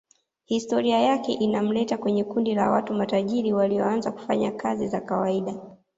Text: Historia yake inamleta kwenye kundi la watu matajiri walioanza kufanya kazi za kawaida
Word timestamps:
Historia 0.45 0.99
yake 0.99 1.33
inamleta 1.33 1.97
kwenye 1.97 2.23
kundi 2.23 2.55
la 2.55 2.71
watu 2.71 2.93
matajiri 2.93 3.53
walioanza 3.53 4.11
kufanya 4.11 4.51
kazi 4.51 4.87
za 4.87 5.01
kawaida 5.01 5.55